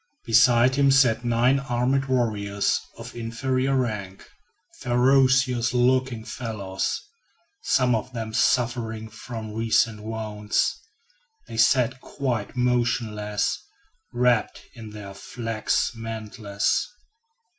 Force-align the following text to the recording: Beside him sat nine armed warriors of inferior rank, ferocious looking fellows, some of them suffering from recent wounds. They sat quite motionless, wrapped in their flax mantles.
Beside 0.25 0.73
him 0.77 0.89
sat 0.89 1.23
nine 1.23 1.59
armed 1.59 2.05
warriors 2.05 2.81
of 2.97 3.15
inferior 3.15 3.75
rank, 3.77 4.27
ferocious 4.79 5.75
looking 5.75 6.25
fellows, 6.25 6.99
some 7.61 7.93
of 7.93 8.11
them 8.11 8.33
suffering 8.33 9.07
from 9.07 9.53
recent 9.53 10.01
wounds. 10.01 10.75
They 11.47 11.57
sat 11.57 12.01
quite 12.01 12.55
motionless, 12.57 13.63
wrapped 14.11 14.63
in 14.73 14.89
their 14.89 15.13
flax 15.13 15.91
mantles. 15.93 16.87